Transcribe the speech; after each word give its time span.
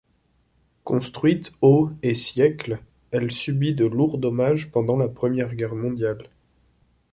Construite 0.83 1.53
au 1.61 1.91
et 2.01 2.15
siècle, 2.15 2.79
elle 3.11 3.29
subit 3.29 3.75
de 3.75 3.85
lourds 3.85 4.17
dommages 4.17 4.71
pendant 4.71 4.97
la 4.97 5.07
Première 5.07 5.53
Guerre 5.53 5.75
mondiale. 5.75 6.27